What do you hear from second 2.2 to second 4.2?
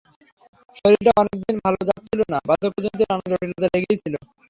না, বার্ধক্যজনিত নানা জটিলতা লেগেই ছিল।